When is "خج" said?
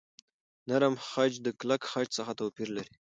1.07-1.31, 1.91-2.07